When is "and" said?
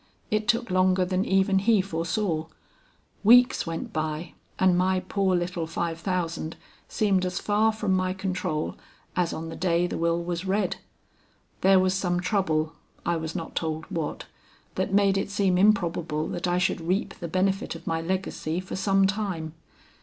4.57-4.75